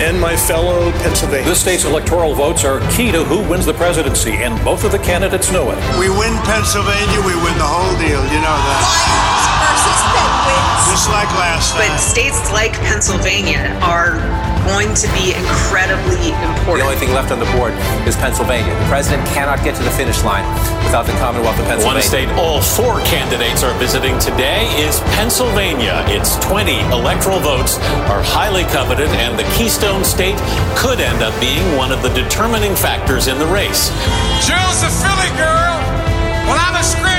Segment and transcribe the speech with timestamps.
[0.00, 1.48] and my fellow Pennsylvanians.
[1.48, 4.98] This state's electoral votes are key to who wins the presidency, and both of the
[4.98, 5.78] candidates know it.
[5.98, 8.22] We win Pennsylvania, we win the whole deal.
[8.30, 9.57] You know that.
[11.06, 11.06] Lions versus Penguins.
[11.06, 11.88] Just like last time.
[11.88, 14.18] But states like Pennsylvania are
[14.66, 16.82] going to be incredibly important.
[16.82, 17.72] The only thing left on the board
[18.04, 18.74] is Pennsylvania.
[18.74, 20.44] The president cannot get to the finish line
[20.84, 22.02] without the Commonwealth of Pennsylvania.
[22.02, 26.04] One state all four candidates are visiting today is Pennsylvania.
[26.08, 27.78] Its 20 electoral votes
[28.10, 30.36] are highly coveted, and the Keystone State
[30.76, 33.88] could end up being one of the determining factors in the race.
[34.44, 35.78] Jill's a Philly girl.
[36.44, 37.17] Well, I'm a Scranton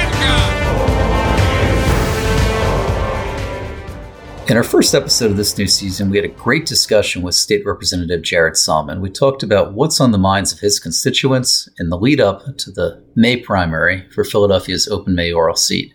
[4.49, 7.63] In our first episode of this new season, we had a great discussion with State
[7.67, 8.99] Representative Jared Solomon.
[8.99, 12.71] We talked about what's on the minds of his constituents in the lead up to
[12.71, 15.93] the May primary for Philadelphia's open mayoral seat.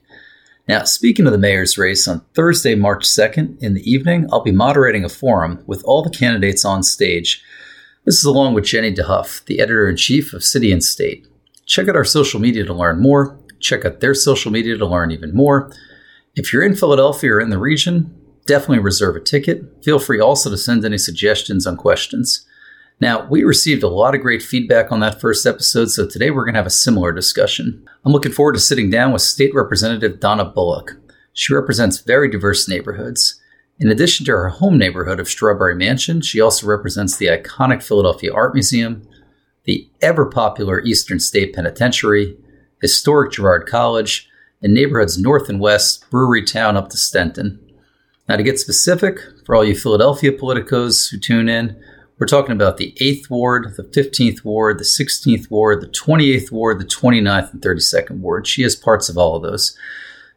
[0.68, 4.52] Now, speaking of the mayor's race, on Thursday, March 2nd in the evening, I'll be
[4.52, 7.42] moderating a forum with all the candidates on stage.
[8.05, 11.27] This is along with Jenny DeHuff, the editor in chief of City and State.
[11.66, 13.36] Check out our social media to learn more.
[13.58, 15.72] Check out their social media to learn even more.
[16.36, 19.64] If you're in Philadelphia or in the region, definitely reserve a ticket.
[19.83, 22.47] Feel free also to send any suggestions on questions.
[23.00, 26.45] Now, we received a lot of great feedback on that first episode, so today we're
[26.45, 27.84] going to have a similar discussion.
[28.05, 30.97] I'm looking forward to sitting down with State Representative Donna Bullock.
[31.33, 33.41] She represents very diverse neighborhoods.
[33.81, 38.33] In addition to her home neighborhood of Strawberry Mansion, she also represents the iconic Philadelphia
[38.33, 39.06] Art Museum,
[39.65, 42.37] the ever popular Eastern State Penitentiary,
[42.81, 44.28] historic Girard College,
[44.62, 47.59] and neighborhoods north and west, Brewery Town up to Stenton.
[48.28, 51.77] Now, to get specific, for all you Philadelphia politicos who tune in,
[52.19, 56.81] we're talking about the 8th Ward, the 15th Ward, the 16th Ward, the 28th Ward,
[56.81, 58.47] the 29th and 32nd Ward.
[58.47, 59.77] She has parts of all of those.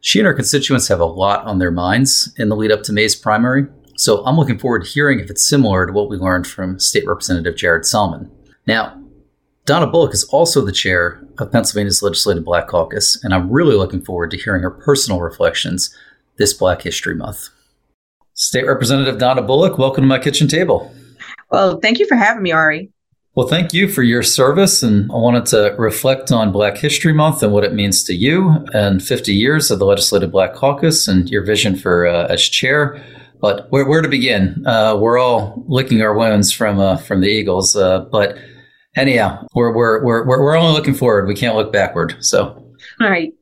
[0.01, 2.93] She and her constituents have a lot on their minds in the lead up to
[2.93, 6.45] May's primary, so I'm looking forward to hearing if it's similar to what we learned
[6.45, 8.29] from State Representative Jared Solomon.
[8.65, 9.01] Now,
[9.65, 14.01] Donna Bullock is also the chair of Pennsylvania's Legislative Black Caucus, and I'm really looking
[14.01, 15.95] forward to hearing her personal reflections
[16.37, 17.49] this Black History Month.
[18.37, 20.93] State Representative Donna Bullock, welcome to my kitchen table.
[21.49, 22.91] Well, thank you for having me, Ari.
[23.33, 24.83] Well, thank you for your service.
[24.83, 28.63] And I wanted to reflect on Black History Month and what it means to you
[28.75, 33.03] and 50 years of the Legislative Black Caucus and your vision for uh, as chair.
[33.41, 34.63] But where, where to begin?
[34.67, 37.75] Uh, we're all licking our wounds from uh, from the Eagles.
[37.75, 38.37] Uh, but
[38.95, 41.27] anyhow, we're, we're, we're, we're only looking forward.
[41.27, 42.15] We can't look backward.
[42.19, 42.63] So.
[43.01, 43.33] All right.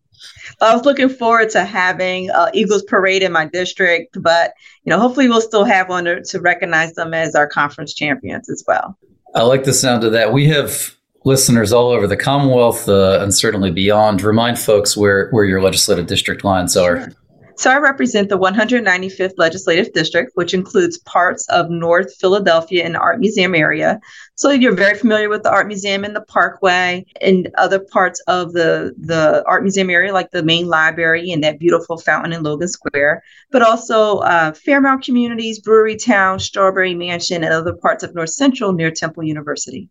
[0.62, 4.54] I was looking forward to having uh, Eagles parade in my district, but
[4.84, 8.50] you know, hopefully we'll still have one to, to recognize them as our conference champions
[8.50, 8.98] as well.
[9.34, 10.32] I like the sound of that.
[10.32, 14.22] We have listeners all over the Commonwealth uh, and certainly beyond.
[14.22, 17.02] Remind folks where where your legislative district lines are.
[17.02, 17.14] Sure.
[17.58, 23.00] So I represent the 195th Legislative District, which includes parts of North Philadelphia and the
[23.00, 24.02] Art Museum area.
[24.36, 28.52] So you're very familiar with the Art Museum and the Parkway and other parts of
[28.52, 32.68] the, the Art Museum area, like the main library and that beautiful fountain in Logan
[32.68, 38.32] Square, but also uh, Fairmount Communities, Brewery Town, Strawberry Mansion, and other parts of North
[38.32, 39.90] Central near Temple University.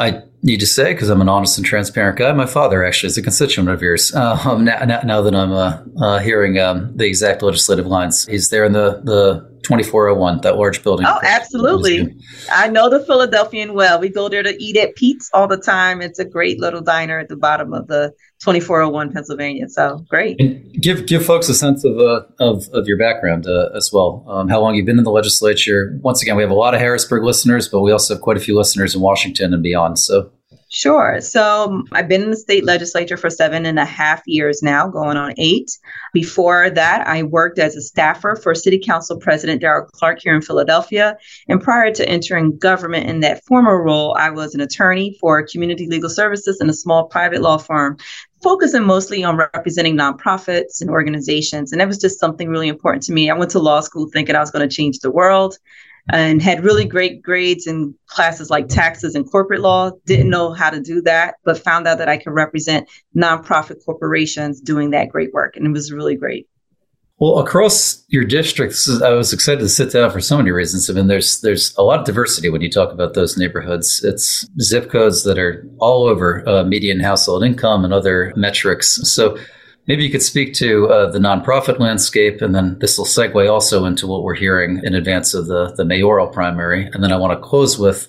[0.00, 3.18] I need to say, because I'm an honest and transparent guy, my father actually is
[3.18, 4.12] a constituent of yours.
[4.14, 8.64] Now, now, now, that I'm uh, uh, hearing um, the exact legislative lines, he's there
[8.64, 11.06] in the, the 2401, that large building.
[11.06, 12.14] Oh, absolutely.
[12.50, 14.00] I know the Philadelphian well.
[14.00, 16.00] We go there to eat at Pete's all the time.
[16.02, 19.68] It's a great little diner at the bottom of the 2401 Pennsylvania.
[19.68, 20.40] So great.
[20.40, 24.24] And give give folks a sense of uh, of, of your background uh, as well.
[24.28, 25.98] Um, how long you've been in the legislature?
[26.02, 28.40] Once again, we have a lot of Harrisburg listeners, but we also have quite a
[28.40, 29.98] few listeners in Washington and beyond.
[29.98, 30.30] So
[30.72, 31.20] Sure.
[31.20, 34.86] So um, I've been in the state legislature for seven and a half years now,
[34.86, 35.76] going on eight.
[36.12, 40.42] Before that, I worked as a staffer for City Council President Darrell Clarke here in
[40.42, 41.18] Philadelphia.
[41.48, 45.88] And prior to entering government in that former role, I was an attorney for community
[45.88, 47.96] legal services in a small private law firm
[48.40, 51.72] focusing mostly on representing nonprofits and organizations.
[51.72, 53.28] And that was just something really important to me.
[53.28, 55.58] I went to law school thinking I was going to change the world
[56.12, 59.90] and had really great grades in classes like taxes and corporate law.
[60.06, 64.60] Didn't know how to do that, but found out that I could represent nonprofit corporations
[64.60, 65.56] doing that great work.
[65.56, 66.48] And it was really great.
[67.20, 70.88] Well, across your districts, I was excited to sit down for so many reasons.
[70.88, 74.02] I mean, there's there's a lot of diversity when you talk about those neighborhoods.
[74.02, 78.88] It's zip codes that are all over uh, median household income and other metrics.
[79.06, 79.36] So
[79.90, 83.86] Maybe you could speak to uh, the nonprofit landscape, and then this will segue also
[83.86, 86.86] into what we're hearing in advance of the, the mayoral primary.
[86.86, 88.08] And then I want to close with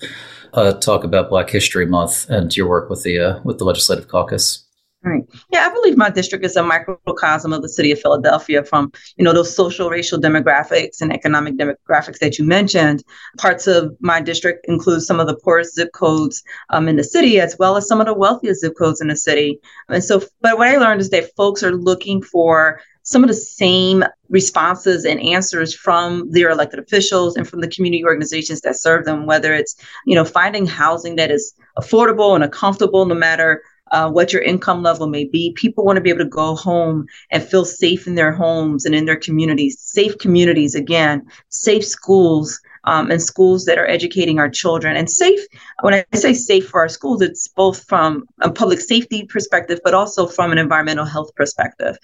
[0.52, 4.06] uh, talk about Black History Month and your work with the uh, with the Legislative
[4.06, 4.64] Caucus.
[5.04, 5.24] Right.
[5.52, 9.24] Yeah, I believe my district is a microcosm of the city of Philadelphia from, you
[9.24, 13.02] know, those social, racial demographics and economic demographics that you mentioned.
[13.36, 17.40] Parts of my district include some of the poorest zip codes um, in the city,
[17.40, 19.58] as well as some of the wealthiest zip codes in the city.
[19.88, 23.34] And so, but what I learned is that folks are looking for some of the
[23.34, 29.04] same responses and answers from their elected officials and from the community organizations that serve
[29.04, 29.74] them, whether it's,
[30.06, 34.82] you know, finding housing that is affordable and comfortable no matter uh, what your income
[34.82, 35.52] level may be.
[35.52, 38.94] People want to be able to go home and feel safe in their homes and
[38.94, 42.60] in their communities, safe communities, again, safe schools.
[42.84, 45.38] Um, and schools that are educating our children and safe
[45.82, 49.94] when i say safe for our schools it's both from a public safety perspective but
[49.94, 51.96] also from an environmental health perspective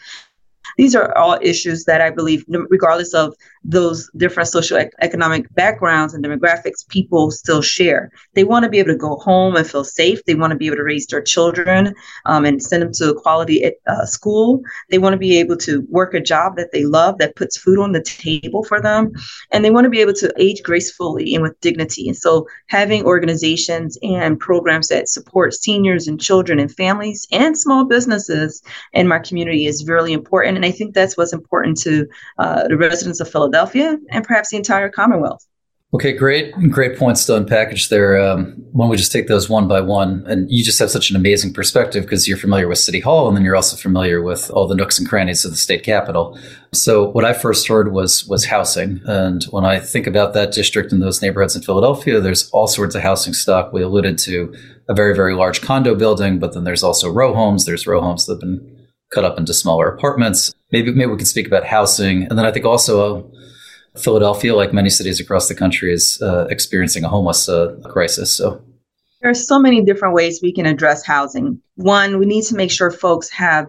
[0.76, 3.34] these are all issues that I believe, regardless of
[3.64, 8.10] those different socioeconomic backgrounds and demographics, people still share.
[8.34, 10.24] They want to be able to go home and feel safe.
[10.24, 11.94] They want to be able to raise their children
[12.26, 14.62] um, and send them to a quality uh, school.
[14.90, 17.78] They want to be able to work a job that they love that puts food
[17.78, 19.12] on the table for them.
[19.50, 22.08] And they want to be able to age gracefully and with dignity.
[22.08, 27.84] And so having organizations and programs that support seniors and children and families and small
[27.84, 28.62] businesses
[28.92, 30.57] in my community is really important.
[30.58, 32.04] And I think that's what's important to
[32.38, 35.46] uh, the residents of Philadelphia and perhaps the entire Commonwealth.
[35.94, 38.20] Okay, great, great points to unpackage there.
[38.20, 40.24] Um, why don't we just take those one by one?
[40.26, 43.36] And you just have such an amazing perspective because you're familiar with City Hall, and
[43.36, 46.36] then you're also familiar with all the nooks and crannies of the state capitol.
[46.72, 50.92] So, what I first heard was was housing, and when I think about that district
[50.92, 53.72] and those neighborhoods in Philadelphia, there's all sorts of housing stock.
[53.72, 54.52] We alluded to
[54.88, 57.64] a very, very large condo building, but then there's also row homes.
[57.64, 58.77] There's row homes that have been
[59.12, 60.54] cut up into smaller apartments.
[60.72, 63.18] Maybe maybe we can speak about housing, and then I think also.
[63.18, 63.22] Uh,
[63.96, 68.32] Philadelphia, like many cities across the country, is uh, experiencing a homeless uh, crisis.
[68.32, 68.62] So
[69.20, 71.60] there are so many different ways we can address housing.
[71.74, 73.68] One, we need to make sure folks have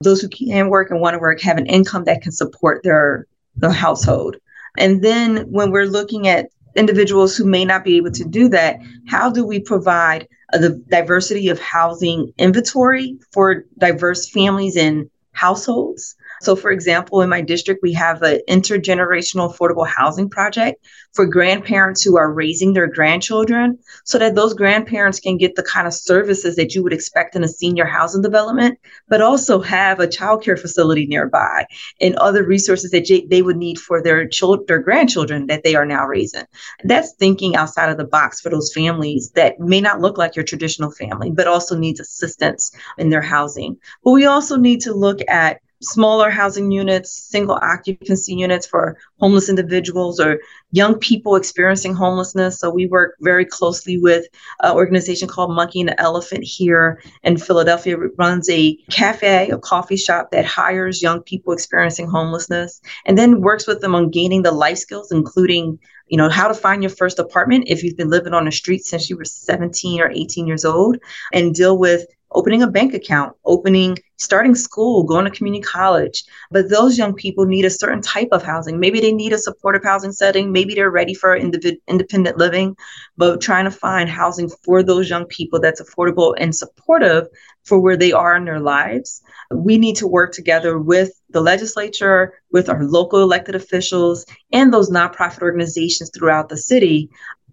[0.00, 3.26] those who can work and want to work have an income that can support their
[3.56, 4.36] the household.
[4.78, 6.46] And then when we're looking at
[6.76, 11.48] individuals who may not be able to do that, how do we provide the diversity
[11.48, 16.16] of housing inventory for diverse families and households?
[16.44, 22.02] So, for example, in my district, we have an intergenerational affordable housing project for grandparents
[22.02, 26.56] who are raising their grandchildren so that those grandparents can get the kind of services
[26.56, 31.06] that you would expect in a senior housing development, but also have a childcare facility
[31.06, 31.64] nearby
[32.00, 35.86] and other resources that they would need for their children, their grandchildren that they are
[35.86, 36.44] now raising.
[36.82, 40.44] That's thinking outside of the box for those families that may not look like your
[40.44, 43.78] traditional family, but also needs assistance in their housing.
[44.02, 49.48] But we also need to look at smaller housing units, single occupancy units for homeless
[49.48, 50.40] individuals or
[50.72, 52.58] young people experiencing homelessness.
[52.58, 54.26] So we work very closely with
[54.62, 58.00] an organization called Monkey and the Elephant here in Philadelphia.
[58.00, 63.40] It runs a cafe, a coffee shop that hires young people experiencing homelessness and then
[63.40, 65.78] works with them on gaining the life skills, including
[66.08, 68.84] you know how to find your first apartment if you've been living on the street
[68.84, 70.98] since you were 17 or 18 years old
[71.32, 76.24] and deal with opening a bank account, opening, starting school, going to community college.
[76.50, 78.78] But those young people need a certain type of housing.
[78.80, 80.52] Maybe they need a supportive housing setting.
[80.52, 82.76] Maybe they're ready for independent living,
[83.16, 87.28] but trying to find housing for those young people that's affordable and supportive
[87.62, 89.22] for where they are in their lives.
[89.50, 94.90] We need to work together with the legislature, with our local elected officials, and those
[94.90, 97.10] nonprofit organizations throughout the city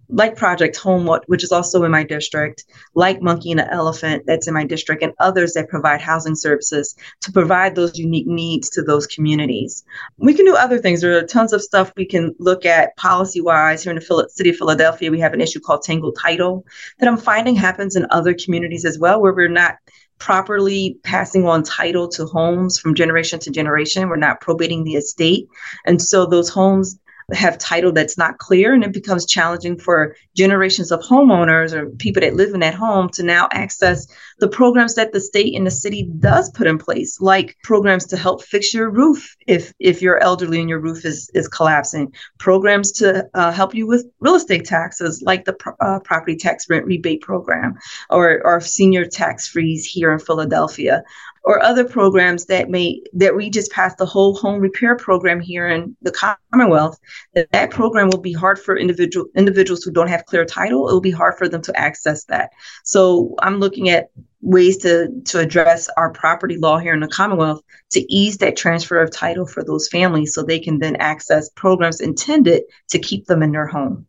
[0.08, 4.46] like Project Home, which is also in my district, like Monkey and the Elephant, that's
[4.46, 8.82] in my district, and others that provide housing services to provide those unique needs to
[8.82, 9.84] those communities.
[10.18, 11.00] We can do other things.
[11.00, 13.82] There are tons of stuff we can look at policy wise.
[13.82, 16.64] Here in the city of Philadelphia, we have an issue called Tangle Title
[16.98, 19.76] that I'm finding happens in other communities as well, where we're not
[20.18, 24.08] properly passing on title to homes from generation to generation.
[24.08, 25.48] We're not probating the estate.
[25.84, 26.98] And so those homes
[27.32, 32.20] have title that's not clear and it becomes challenging for generations of homeowners or people
[32.20, 34.06] that live in that home to now access
[34.38, 38.16] the programs that the state and the city does put in place like programs to
[38.16, 42.92] help fix your roof if if you're elderly and your roof is is collapsing programs
[42.92, 47.20] to uh, help you with real estate taxes like the uh, property tax rent rebate
[47.20, 47.74] program
[48.10, 51.02] or or senior tax freeze here in Philadelphia
[51.44, 55.68] or other programs that may that we just passed the whole home repair program here
[55.68, 56.98] in the Commonwealth.
[57.34, 60.88] That that program will be hard for individual individuals who don't have clear title.
[60.88, 62.50] It will be hard for them to access that.
[62.84, 67.60] So I'm looking at ways to to address our property law here in the Commonwealth
[67.90, 72.00] to ease that transfer of title for those families so they can then access programs
[72.00, 74.06] intended to keep them in their home.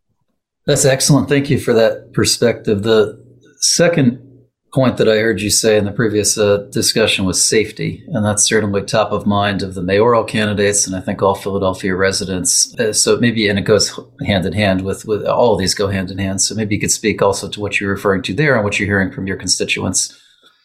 [0.66, 1.30] That's excellent.
[1.30, 2.84] Thank you for that perspective.
[2.84, 3.22] The
[3.60, 4.33] second
[4.74, 8.44] point that I heard you say in the previous uh, discussion was safety, and that's
[8.44, 12.78] certainly top of mind of the mayoral candidates, and I think all Philadelphia residents.
[12.80, 15.88] Uh, so maybe, and it goes hand in hand with with all of these go
[15.88, 16.42] hand in hand.
[16.42, 18.88] So maybe you could speak also to what you're referring to there and what you're
[18.88, 20.20] hearing from your constituents.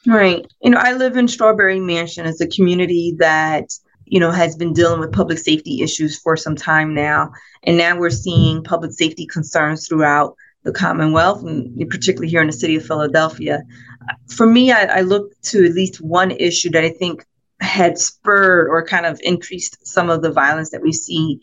[0.06, 0.46] Right.
[0.62, 2.24] You know, I live in Strawberry Mansion.
[2.24, 3.66] It's a community that
[4.06, 7.30] you know has been dealing with public safety issues for some time now,
[7.64, 10.34] and now we're seeing public safety concerns throughout
[10.64, 13.62] the Commonwealth, and particularly here in the city of Philadelphia
[14.28, 17.24] for me, I, I look to at least one issue that I think
[17.60, 21.40] had spurred or kind of increased some of the violence that we see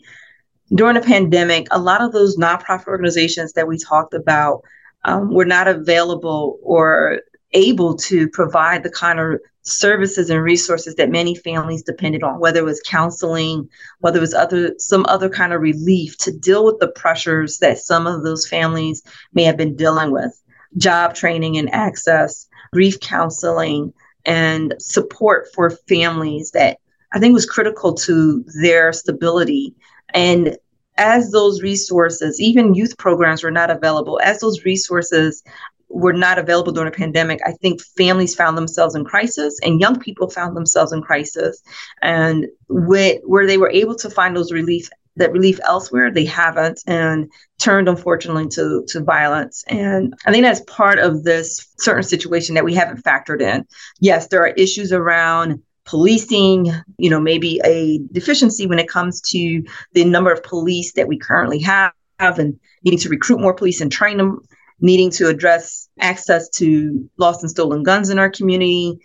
[0.74, 1.66] during the pandemic.
[1.70, 4.62] A lot of those nonprofit organizations that we talked about
[5.04, 7.20] um, were not available or
[7.52, 12.60] able to provide the kind of services and resources that many families depended on whether
[12.60, 13.68] it was counseling
[13.98, 17.78] whether it was other some other kind of relief to deal with the pressures that
[17.78, 20.40] some of those families may have been dealing with
[20.76, 23.92] job training and access grief counseling
[24.24, 26.78] and support for families that
[27.12, 29.74] I think was critical to their stability.
[30.12, 30.56] And
[30.98, 35.42] as those resources, even youth programs were not available, as those resources
[35.88, 40.00] were not available during the pandemic, I think families found themselves in crisis and young
[40.00, 41.62] people found themselves in crisis.
[42.02, 46.82] And with, where they were able to find those relief that relief elsewhere, they haven't,
[46.86, 49.64] and turned unfortunately to to violence.
[49.68, 53.66] And I think that's part of this certain situation that we haven't factored in.
[54.00, 59.62] Yes, there are issues around policing, you know, maybe a deficiency when it comes to
[59.92, 63.92] the number of police that we currently have and needing to recruit more police and
[63.92, 64.40] train them,
[64.80, 68.98] needing to address access to lost and stolen guns in our community,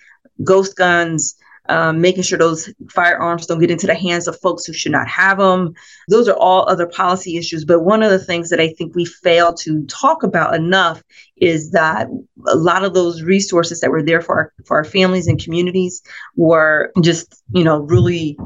[0.43, 1.35] ghost guns,
[1.71, 5.07] um, making sure those firearms don't get into the hands of folks who should not
[5.07, 5.73] have them.
[6.09, 7.63] Those are all other policy issues.
[7.63, 11.01] But one of the things that I think we fail to talk about enough
[11.37, 12.09] is that
[12.47, 16.03] a lot of those resources that were there for our, for our families and communities
[16.35, 18.37] were just, you know, really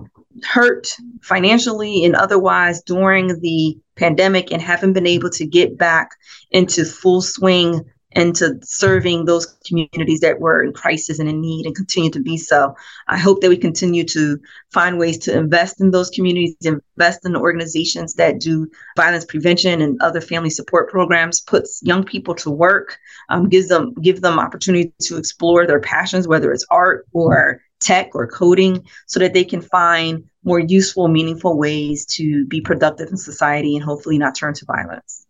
[0.44, 6.12] hurt financially and otherwise during the pandemic and haven't been able to get back
[6.52, 7.82] into full swing
[8.16, 12.38] into serving those communities that were in crisis and in need and continue to be
[12.38, 12.74] so.
[13.08, 14.40] I hope that we continue to
[14.72, 19.82] find ways to invest in those communities, invest in the organizations that do violence prevention
[19.82, 22.98] and other family support programs, puts young people to work,
[23.30, 28.16] um, gives them give them opportunity to explore their passions, whether it's art or tech
[28.16, 33.18] or coding, so that they can find more useful, meaningful ways to be productive in
[33.18, 35.25] society and hopefully not turn to violence.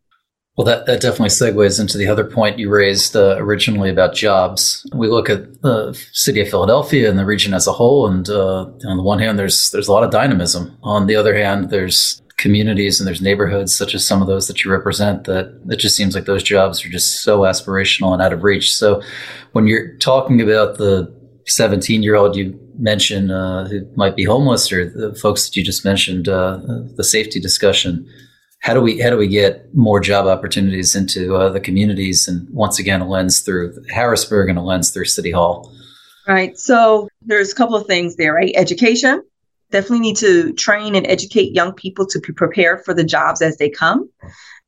[0.58, 4.90] Well, that, that definitely segues into the other point you raised uh, originally about jobs.
[4.94, 8.62] We look at the city of Philadelphia and the region as a whole, and uh,
[8.86, 10.78] on the one hand, there's there's a lot of dynamism.
[10.82, 14.64] On the other hand, there's communities and there's neighborhoods such as some of those that
[14.64, 18.34] you represent that it just seems like those jobs are just so aspirational and out
[18.34, 18.74] of reach.
[18.74, 19.02] So,
[19.52, 21.14] when you're talking about the
[21.48, 25.66] 17 year old you mentioned uh, who might be homeless, or the folks that you
[25.66, 26.62] just mentioned, uh,
[26.96, 28.08] the safety discussion
[28.66, 32.28] how do we how do we get more job opportunities into uh, the communities?
[32.28, 35.72] And once again a lens through harrisburg and a lens through city hall.
[36.28, 36.58] Right.
[36.58, 38.52] So there's a couple of things there right?
[38.56, 39.22] Education.
[39.70, 43.58] Definitely need to train and educate young people to be prepared for the jobs as
[43.58, 44.10] they come.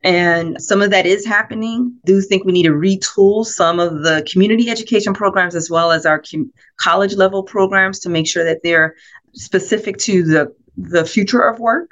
[0.03, 1.97] And some of that is happening.
[2.05, 6.05] do think we need to retool some of the community education programs as well as
[6.05, 8.95] our com- college level programs to make sure that they're
[9.33, 11.89] specific to the the future of work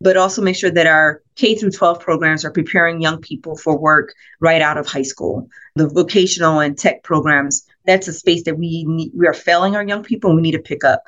[0.00, 3.76] but also make sure that our K through 12 programs are preparing young people for
[3.76, 5.48] work right out of high school.
[5.74, 9.84] The vocational and tech programs, that's a space that we need, we are failing our
[9.84, 11.02] young people and we need to pick up.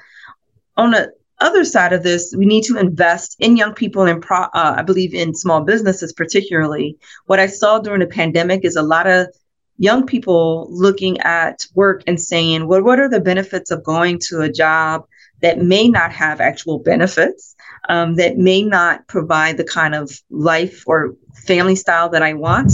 [0.77, 4.43] On the other side of this, we need to invest in young people and pro,
[4.43, 6.99] uh, I believe in small businesses particularly.
[7.27, 9.29] What I saw during the pandemic is a lot of
[9.79, 14.41] young people looking at work and saying, well, what are the benefits of going to
[14.41, 15.07] a job
[15.43, 17.55] that may not have actual benefits,
[17.89, 22.73] um, that may not provide the kind of life or family style that I want,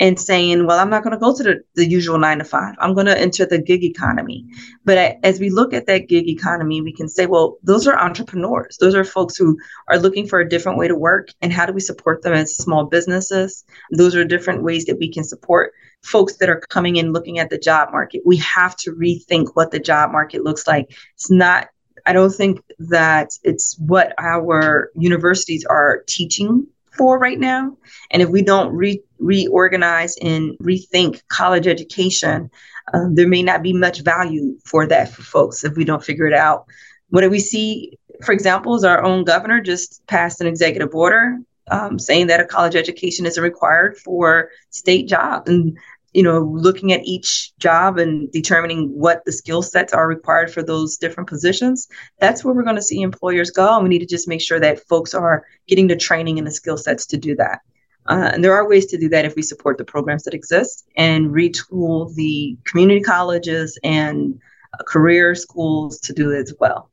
[0.00, 2.76] and saying, well, I'm not going to go to the, the usual nine to five.
[2.78, 4.46] I'm going to enter the gig economy.
[4.84, 8.78] But as we look at that gig economy, we can say, well, those are entrepreneurs.
[8.78, 11.28] Those are folks who are looking for a different way to work.
[11.42, 13.64] And how do we support them as small businesses?
[13.90, 17.50] Those are different ways that we can support folks that are coming in looking at
[17.50, 18.22] the job market.
[18.24, 20.90] We have to rethink what the job market looks like.
[21.14, 21.68] It's not
[22.06, 27.76] I don't think that it's what our universities are teaching for right now.
[28.10, 32.50] And if we don't re- reorganize and rethink college education,
[32.94, 36.26] um, there may not be much value for that for folks if we don't figure
[36.26, 36.66] it out.
[37.10, 41.38] What do we see, for example, is our own governor just passed an executive order
[41.70, 45.50] um, saying that a college education isn't required for state jobs.
[45.50, 45.78] And
[46.14, 50.62] you know, looking at each job and determining what the skill sets are required for
[50.62, 51.86] those different positions,
[52.18, 53.74] that's where we're going to see employers go.
[53.74, 56.50] And we need to just make sure that folks are getting the training and the
[56.50, 57.60] skill sets to do that.
[58.06, 60.88] Uh, and there are ways to do that if we support the programs that exist
[60.96, 64.40] and retool the community colleges and
[64.72, 66.90] uh, career schools to do it as well.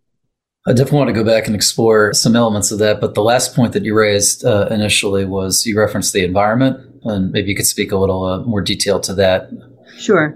[0.68, 3.00] I definitely want to go back and explore some elements of that.
[3.00, 7.32] But the last point that you raised uh, initially was you referenced the environment, and
[7.32, 9.50] maybe you could speak a little uh, more detail to that.
[9.98, 10.36] Sure.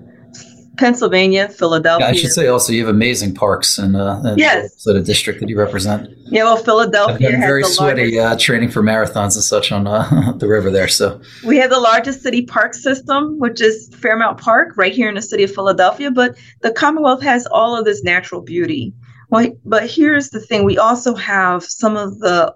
[0.78, 2.06] Pennsylvania, Philadelphia.
[2.06, 4.84] Yeah, I should say also you have amazing parks in, uh, in yes.
[4.84, 6.10] the district that you represent.
[6.28, 10.48] Yeah, well, Philadelphia has very sweaty uh, training for marathons and such on uh, the
[10.48, 10.88] river there.
[10.88, 15.16] So we have the largest city park system, which is Fairmount Park, right here in
[15.16, 16.12] the city of Philadelphia.
[16.12, 18.94] But the Commonwealth has all of this natural beauty.
[19.30, 22.54] Well, but here's the thing: we also have some of the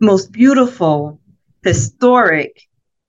[0.00, 1.20] most beautiful,
[1.62, 2.66] historic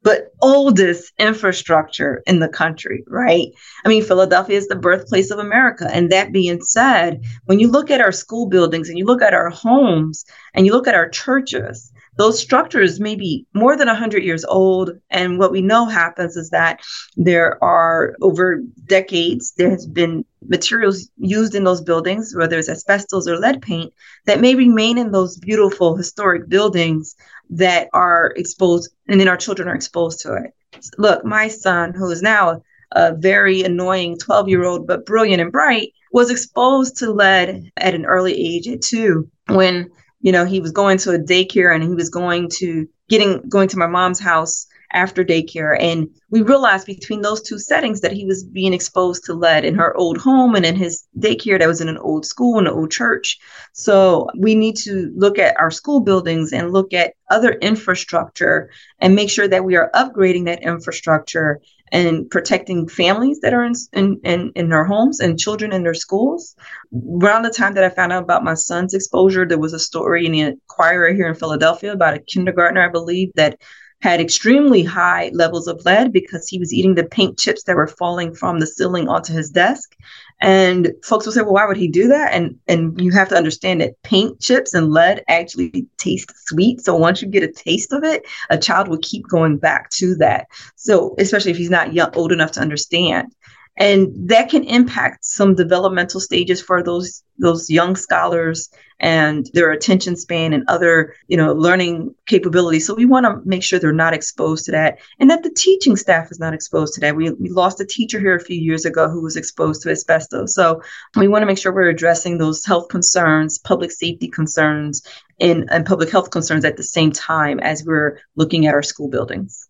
[0.08, 3.48] but oldest infrastructure in the country, right?
[3.84, 5.90] I mean, Philadelphia is the birthplace of America.
[5.92, 9.34] And that being said, when you look at our school buildings and you look at
[9.34, 10.24] our homes
[10.54, 14.92] and you look at our churches, those structures may be more than 100 years old.
[15.10, 16.80] And what we know happens is that
[17.18, 23.28] there are over decades, there has been materials used in those buildings, whether it's asbestos
[23.28, 23.94] or lead paint,
[24.26, 27.16] that may remain in those beautiful historic buildings
[27.50, 30.54] that are exposed, and then our children are exposed to it.
[30.98, 35.52] Look, my son, who is now a very annoying 12 year old, but brilliant and
[35.52, 39.90] bright, was exposed to lead at an early age at two when
[40.22, 43.68] you know he was going to a daycare and he was going to getting going
[43.70, 45.78] to my mom's house after daycare.
[45.80, 49.76] And we realized between those two settings that he was being exposed to lead in
[49.76, 52.74] her old home and in his daycare that was in an old school and an
[52.74, 53.38] old church.
[53.74, 59.16] So we need to look at our school buildings and look at other infrastructure and
[59.16, 61.60] make sure that we are upgrading that infrastructure
[61.92, 65.94] and protecting families that are in, in, in, in, their homes and children in their
[65.94, 66.56] schools.
[66.94, 70.26] Around the time that I found out about my son's exposure, there was a story
[70.26, 73.62] in the Inquirer here in Philadelphia about a kindergartner, I believe, that
[74.02, 77.88] had extremely high levels of lead because he was eating the paint chips that were
[77.88, 79.96] falling from the ceiling onto his desk.
[80.40, 82.32] And folks will say, well, why would he do that?
[82.32, 86.82] And and you have to understand that paint chips and lead actually taste sweet.
[86.82, 90.16] So once you get a taste of it, a child will keep going back to
[90.18, 90.46] that.
[90.76, 93.34] So especially if he's not young, old enough to understand
[93.78, 100.16] and that can impact some developmental stages for those those young scholars and their attention
[100.16, 102.88] span and other you know learning capabilities.
[102.88, 105.96] So we want to make sure they're not exposed to that and that the teaching
[105.96, 107.16] staff is not exposed to that.
[107.16, 110.56] We, we lost a teacher here a few years ago who was exposed to asbestos.
[110.56, 110.82] So
[111.16, 115.04] we want to make sure we're addressing those health concerns public safety concerns
[115.40, 119.10] and, and public health concerns at the same time as we're looking at our school
[119.10, 119.67] buildings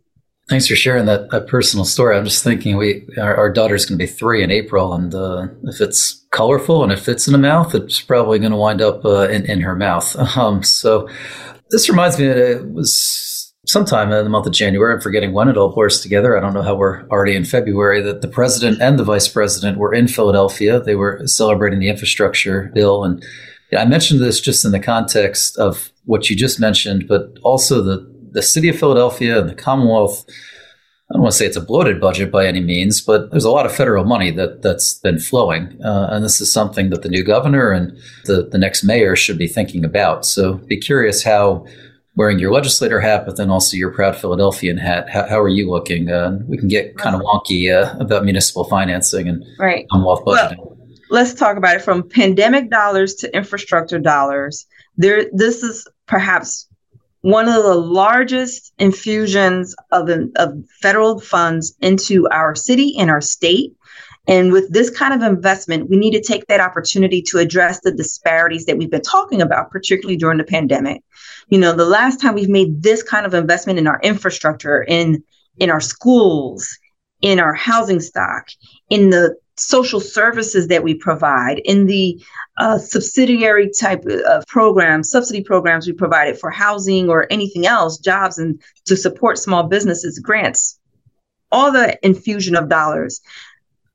[0.49, 2.15] Thanks for sharing that, that personal story.
[2.15, 5.47] I'm just thinking we our, our daughter's going to be three in April, and uh,
[5.63, 9.03] if it's colorful and it fits in the mouth, it's probably going to wind up
[9.03, 10.15] uh, in in her mouth.
[10.38, 11.10] Um, so
[11.71, 14.93] this reminds me that it was sometime in the month of January.
[14.93, 16.38] I'm forgetting when it all blurs together.
[16.38, 18.01] I don't know how we're already in February.
[18.01, 20.79] That the president and the vice president were in Philadelphia.
[20.79, 23.25] They were celebrating the infrastructure bill, and
[23.77, 28.16] I mentioned this just in the context of what you just mentioned, but also the
[28.38, 30.23] the city of Philadelphia and the Commonwealth.
[31.10, 33.50] I don't want to say it's a bloated budget by any means, but there's a
[33.50, 37.10] lot of federal money that that's been flowing, uh, and this is something that the
[37.10, 40.26] new governor and the the next mayor should be thinking about.
[40.26, 41.65] So, be curious how
[42.15, 45.10] wearing your legislator hat, but then also your proud Philadelphian hat.
[45.10, 46.12] How, how are you looking?
[46.12, 49.88] Uh, we can get kind of wonky uh, about municipal financing and right.
[49.89, 50.58] Commonwealth budgeting.
[50.58, 50.78] Well,
[51.10, 54.67] let's talk about it from pandemic dollars to infrastructure dollars.
[54.97, 56.66] There, this is perhaps
[57.27, 63.73] one of the largest infusions of, of federal funds into our city and our state.
[64.29, 67.91] And with this kind of investment, we need to take that opportunity to address the
[67.91, 71.03] disparities that we've been talking about, particularly during the pandemic.
[71.49, 75.21] You know, the last time we've made this kind of investment in our infrastructure, in
[75.57, 76.77] in our schools,
[77.21, 78.47] in our housing stock,
[78.89, 82.22] in the social services that we provide, in the
[82.58, 88.38] uh, subsidiary type of programs, subsidy programs we provided for housing or anything else, jobs,
[88.38, 90.80] and to support small businesses, grants,
[91.52, 93.22] all the infusion of dollars.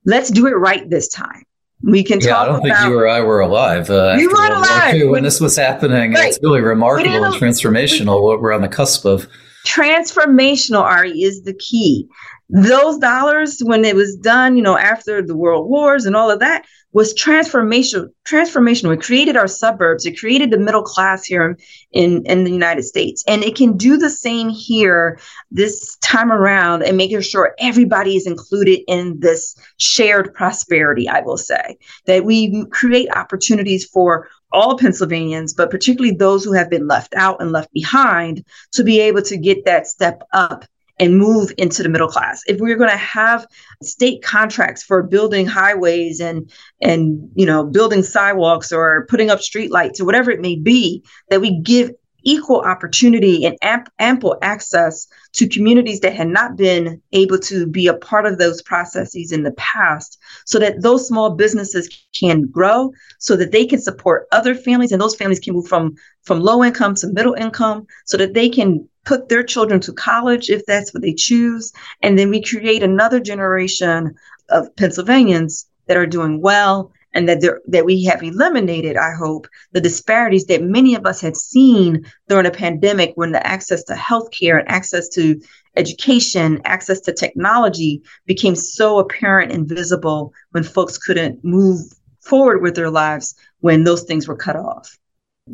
[0.05, 1.44] Let's do it right this time.
[1.85, 2.27] We can talk.
[2.27, 2.42] yeah, talk.
[2.42, 3.90] I don't about, think you or I were alive.
[3.90, 6.12] Uh, we weren't alive when this was happening.
[6.12, 6.29] Right.
[6.29, 8.22] It's really remarkable and transformational.
[8.22, 9.27] What we're on the cusp of.
[9.66, 12.09] Transformational, Ari, is the key.
[12.48, 16.40] Those dollars, when it was done, you know, after the world wars and all of
[16.40, 18.09] that, was transformational.
[18.27, 18.92] Transformational.
[18.92, 20.05] It created our suburbs.
[20.05, 21.57] It created the middle class here
[21.92, 23.25] in, in the United States.
[23.27, 25.18] And it can do the same here
[25.51, 31.38] this time around and making sure everybody is included in this shared prosperity, I will
[31.38, 31.79] say.
[32.07, 37.40] That we create opportunities for all Pennsylvanians, but particularly those who have been left out
[37.40, 40.64] and left behind, to be able to get that step up
[40.98, 42.42] and move into the middle class.
[42.46, 43.46] If we're going to have
[43.82, 50.00] state contracts for building highways and and you know building sidewalks or putting up streetlights
[50.00, 51.90] or whatever it may be, that we give
[52.24, 57.87] equal opportunity and amp- ample access to communities that had not been able to be
[57.87, 62.92] a part of those processes in the past so that those small businesses can grow
[63.18, 66.62] so that they can support other families and those families can move from from low
[66.62, 70.94] income to middle income so that they can put their children to college if that's
[70.94, 74.14] what they choose and then we create another generation
[74.48, 79.46] of Pennsylvanians that are doing well and that there, that we have eliminated, I hope,
[79.72, 83.94] the disparities that many of us had seen during the pandemic when the access to
[83.94, 85.40] healthcare and access to
[85.77, 91.81] education, access to technology became so apparent and visible when folks couldn't move
[92.20, 94.98] forward with their lives when those things were cut off.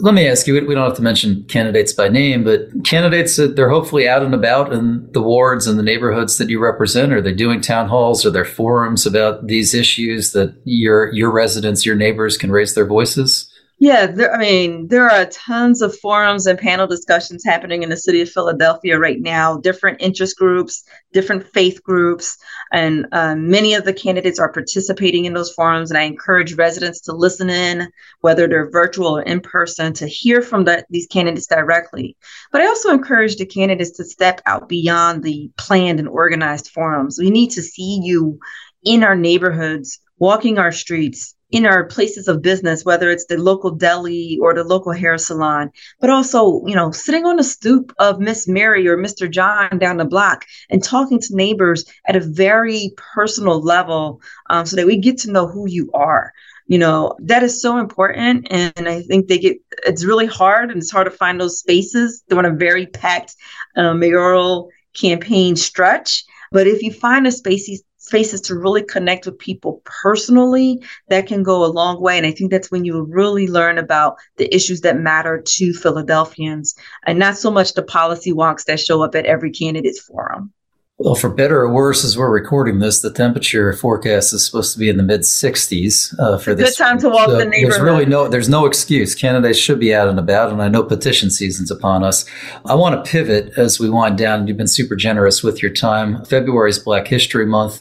[0.00, 3.56] Let me ask you, we don't have to mention candidates by name, but candidates, that
[3.56, 7.12] they're hopefully out and about in the wards and the neighborhoods that you represent.
[7.12, 8.24] Are they doing town halls?
[8.24, 12.86] Are there forums about these issues that your, your residents, your neighbors can raise their
[12.86, 13.52] voices?
[13.80, 17.96] Yeah, there, I mean, there are tons of forums and panel discussions happening in the
[17.96, 22.36] city of Philadelphia right now, different interest groups, different faith groups,
[22.72, 25.92] and uh, many of the candidates are participating in those forums.
[25.92, 27.88] And I encourage residents to listen in,
[28.20, 32.16] whether they're virtual or in person, to hear from the, these candidates directly.
[32.50, 37.20] But I also encourage the candidates to step out beyond the planned and organized forums.
[37.20, 38.40] We need to see you
[38.82, 43.70] in our neighborhoods, walking our streets, in our places of business, whether it's the local
[43.70, 48.20] deli or the local hair salon, but also, you know, sitting on the stoop of
[48.20, 49.30] Miss Mary or Mr.
[49.30, 54.76] John down the block and talking to neighbors at a very personal level um, so
[54.76, 56.32] that we get to know who you are.
[56.66, 58.46] You know, that is so important.
[58.50, 59.56] And I think they get,
[59.86, 63.34] it's really hard and it's hard to find those spaces during a very packed
[63.74, 66.24] uh, mayoral campaign stretch.
[66.52, 71.42] But if you find a space, spaces to really connect with people personally, that can
[71.42, 72.16] go a long way.
[72.16, 76.74] And I think that's when you really learn about the issues that matter to Philadelphians
[77.06, 80.52] and not so much the policy walks that show up at every candidate's forum.
[81.00, 84.80] Well, for better or worse, as we're recording this, the temperature forecast is supposed to
[84.80, 86.76] be in the mid 60s uh, for this.
[86.76, 87.70] Good time to walk so the neighborhood.
[87.70, 89.14] There's really no, there's no excuse.
[89.14, 92.24] Candidates should be out and about, and I know petition season's upon us.
[92.64, 94.48] I want to pivot as we wind down.
[94.48, 96.24] You've been super generous with your time.
[96.24, 97.80] February is Black History Month.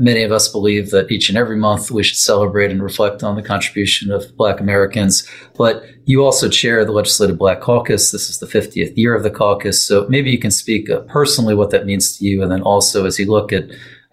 [0.00, 3.36] Many of us believe that each and every month we should celebrate and reflect on
[3.36, 5.28] the contribution of Black Americans.
[5.56, 8.10] But you also chair the Legislative Black Caucus.
[8.10, 9.82] This is the 50th year of the caucus.
[9.82, 12.42] So maybe you can speak uh, personally what that means to you.
[12.42, 13.64] And then also as you look at,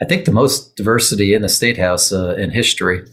[0.02, 3.06] I think, the most diversity in the State House uh, in history.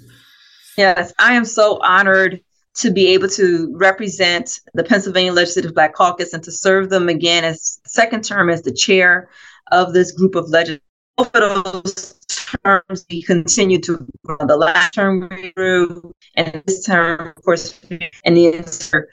[0.78, 2.40] Yes, I am so honored
[2.74, 7.44] to be able to represent the Pennsylvania Legislative Black Caucus and to serve them again
[7.44, 9.28] as second term as the chair
[9.70, 10.80] of this group of legislators.
[11.16, 12.18] Both of those
[12.64, 14.36] terms we continue to grow.
[14.46, 17.78] The last term we grew, and this term, of course,
[18.24, 19.08] and the answer.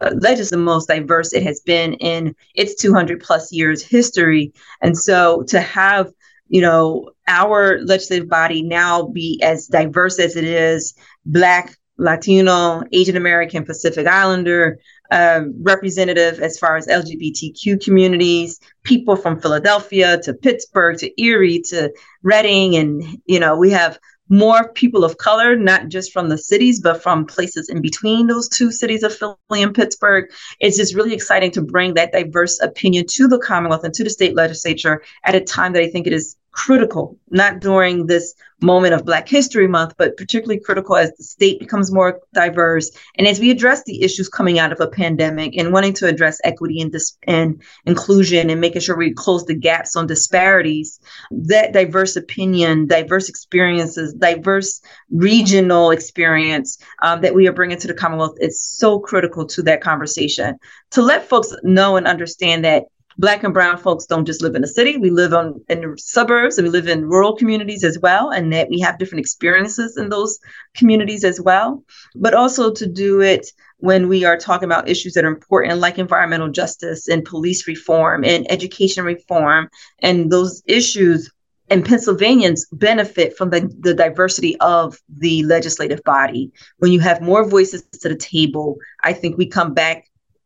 [0.00, 4.52] Uh, the most diverse it has been in its 200 plus years history.
[4.80, 6.10] And so to have,
[6.48, 10.94] you know, our legislative body now be as diverse as it is,
[11.26, 14.78] Black, Latino, Asian American, Pacific Islander,
[15.10, 21.92] uh, representative as far as LGBTQ communities, people from Philadelphia to Pittsburgh to Erie to
[22.22, 22.76] Reading.
[22.76, 27.02] And, you know, we have more people of color, not just from the cities, but
[27.02, 30.30] from places in between those two cities of Philly and Pittsburgh.
[30.60, 34.10] It's just really exciting to bring that diverse opinion to the Commonwealth and to the
[34.10, 38.94] state legislature at a time that I think it is critical, not during this moment
[38.94, 43.40] of Black History Month, but particularly critical as the state becomes more diverse and as
[43.40, 46.92] we address the issues coming out of a pandemic and wanting to address equity and,
[46.92, 51.00] dis- and inclusion and making sure we close the gaps on disparities.
[51.30, 57.94] That diverse opinion, diverse experiences, diverse regional experience um, that we are bringing to the
[57.94, 60.56] Commonwealth is so critical to that conversation.
[60.92, 62.84] To let folks know and understand that
[63.18, 64.96] Black and brown folks don't just live in the city.
[64.96, 68.68] We live on in suburbs and we live in rural communities as well, and that
[68.68, 70.38] we have different experiences in those
[70.74, 71.84] communities as well.
[72.16, 73.46] But also to do it
[73.78, 78.24] when we are talking about issues that are important, like environmental justice and police reform
[78.24, 79.68] and education reform,
[80.00, 81.30] and those issues
[81.70, 86.52] and Pennsylvanians benefit from the, the diversity of the legislative body.
[86.78, 90.04] When you have more voices to the table, I think we come back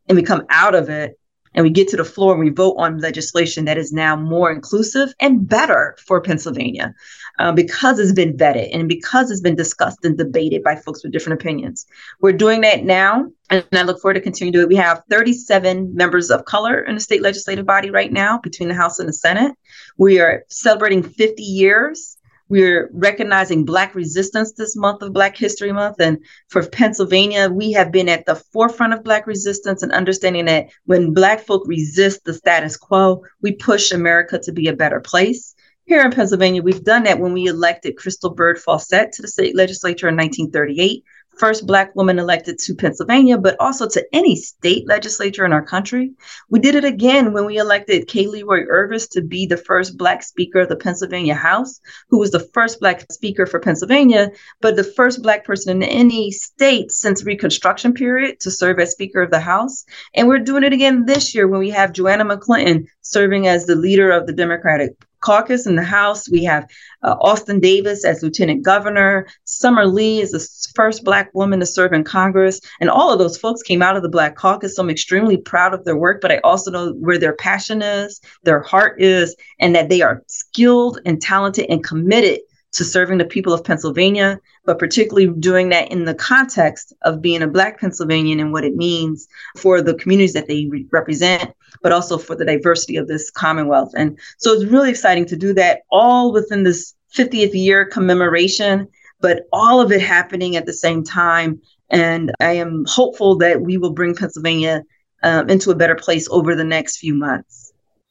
[0.08, 1.18] and we come out of it
[1.54, 4.50] and we get to the floor and we vote on legislation that is now more
[4.50, 6.94] inclusive and better for Pennsylvania
[7.38, 11.12] uh, because it's been vetted and because it's been discussed and debated by folks with
[11.12, 11.86] different opinions.
[12.20, 14.68] We're doing that now, and I look forward to continuing to do it.
[14.68, 18.74] We have 37 members of color in the state legislative body right now between the
[18.74, 19.54] House and the Senate.
[19.96, 22.17] We are celebrating 50 years
[22.48, 26.00] we're recognizing Black resistance this month of Black History Month.
[26.00, 30.68] And for Pennsylvania, we have been at the forefront of Black resistance and understanding that
[30.86, 35.54] when Black folk resist the status quo, we push America to be a better place.
[35.84, 39.56] Here in Pennsylvania, we've done that when we elected Crystal Bird Fauset to the state
[39.56, 41.02] legislature in 1938
[41.38, 46.12] first Black woman elected to Pennsylvania, but also to any state legislature in our country.
[46.50, 48.26] We did it again when we elected K.
[48.26, 52.48] Leroy Irvis to be the first Black Speaker of the Pennsylvania House, who was the
[52.52, 57.94] first Black Speaker for Pennsylvania, but the first Black person in any state since Reconstruction
[57.94, 59.84] period to serve as Speaker of the House.
[60.14, 63.76] And we're doing it again this year when we have Joanna McClinton serving as the
[63.76, 66.28] leader of the Democratic caucus in the House.
[66.30, 66.66] We have
[67.02, 69.26] uh, Austin Davis as lieutenant governor.
[69.44, 72.60] Summer Lee is the first Black woman to serve in Congress.
[72.80, 74.76] And all of those folks came out of the Black caucus.
[74.76, 78.20] So I'm extremely proud of their work, but I also know where their passion is,
[78.44, 82.40] their heart is, and that they are skilled and talented and committed
[82.72, 87.42] to serving the people of Pennsylvania, but particularly doing that in the context of being
[87.42, 89.26] a Black Pennsylvanian and what it means
[89.56, 93.92] for the communities that they re- represent but also for the diversity of this Commonwealth.
[93.96, 98.88] And so it's really exciting to do that all within this 50th year commemoration,
[99.20, 101.60] but all of it happening at the same time.
[101.90, 104.82] And I am hopeful that we will bring Pennsylvania
[105.22, 107.67] um, into a better place over the next few months.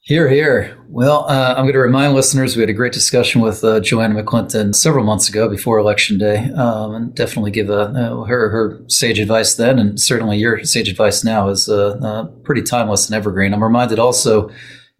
[0.08, 0.74] Here, here.
[0.88, 4.22] Well, uh, I'm going to remind listeners we had a great discussion with uh, Joanna
[4.22, 7.92] McClinton several months ago before Election Day, um, and definitely give uh,
[8.24, 12.62] her her sage advice then, and certainly your sage advice now is uh, uh, pretty
[12.62, 13.52] timeless and evergreen.
[13.52, 14.50] I'm reminded also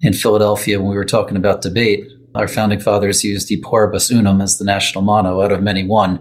[0.02, 4.42] in Philadelphia when we were talking about debate, our founding fathers used "E pluribus unum"
[4.42, 6.18] as the national motto, out of many one,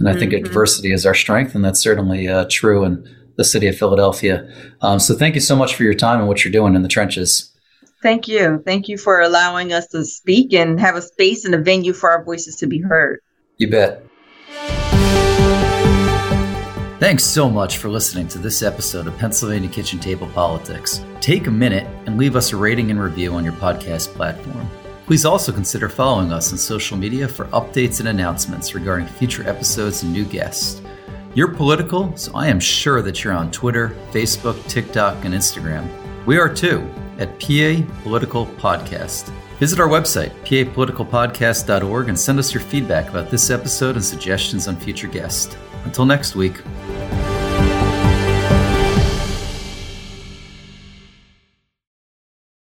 [0.00, 0.28] and I mm-hmm.
[0.28, 4.52] think diversity is our strength, and that's certainly uh, true in the city of Philadelphia.
[4.80, 6.88] Um, so, thank you so much for your time and what you're doing in the
[6.88, 7.53] trenches.
[8.04, 8.62] Thank you.
[8.66, 12.10] Thank you for allowing us to speak and have a space and a venue for
[12.10, 13.20] our voices to be heard.
[13.56, 14.04] You bet.
[17.00, 21.02] Thanks so much for listening to this episode of Pennsylvania Kitchen Table Politics.
[21.22, 24.68] Take a minute and leave us a rating and review on your podcast platform.
[25.06, 30.02] Please also consider following us on social media for updates and announcements regarding future episodes
[30.02, 30.82] and new guests.
[31.32, 35.88] You're political, so I am sure that you're on Twitter, Facebook, TikTok, and Instagram.
[36.26, 36.86] We are too
[37.18, 39.30] at PA Political Podcast.
[39.58, 44.76] Visit our website, papoliticalpodcast.org, and send us your feedback about this episode and suggestions on
[44.76, 45.56] future guests.
[45.84, 46.62] Until next week.